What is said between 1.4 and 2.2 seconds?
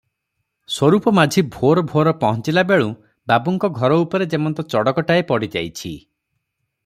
ଭୋର ଭୋର